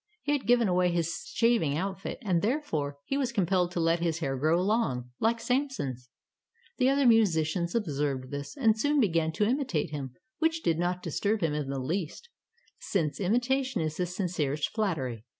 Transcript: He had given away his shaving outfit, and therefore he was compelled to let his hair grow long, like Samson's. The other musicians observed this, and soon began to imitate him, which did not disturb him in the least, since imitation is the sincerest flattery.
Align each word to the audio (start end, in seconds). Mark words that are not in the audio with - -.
He 0.23 0.31
had 0.31 0.47
given 0.47 0.67
away 0.67 0.89
his 0.89 1.29
shaving 1.31 1.77
outfit, 1.77 2.17
and 2.23 2.41
therefore 2.41 2.97
he 3.05 3.19
was 3.19 3.31
compelled 3.31 3.69
to 3.73 3.79
let 3.79 3.99
his 3.99 4.17
hair 4.17 4.35
grow 4.35 4.59
long, 4.59 5.11
like 5.19 5.39
Samson's. 5.39 6.09
The 6.79 6.89
other 6.89 7.05
musicians 7.05 7.75
observed 7.75 8.31
this, 8.31 8.57
and 8.57 8.75
soon 8.75 8.99
began 8.99 9.31
to 9.33 9.45
imitate 9.45 9.91
him, 9.91 10.15
which 10.39 10.63
did 10.63 10.79
not 10.79 11.03
disturb 11.03 11.41
him 11.41 11.53
in 11.53 11.69
the 11.69 11.77
least, 11.77 12.29
since 12.79 13.19
imitation 13.19 13.79
is 13.81 13.97
the 13.97 14.07
sincerest 14.07 14.71
flattery. 14.73 15.23